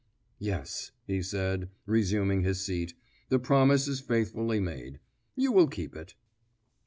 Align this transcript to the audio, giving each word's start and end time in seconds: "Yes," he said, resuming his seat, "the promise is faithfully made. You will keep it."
"Yes," 0.39 0.89
he 1.05 1.21
said, 1.21 1.69
resuming 1.85 2.41
his 2.41 2.59
seat, 2.65 2.95
"the 3.29 3.37
promise 3.37 3.87
is 3.87 3.99
faithfully 3.99 4.59
made. 4.59 4.99
You 5.35 5.51
will 5.51 5.67
keep 5.67 5.95
it." 5.95 6.15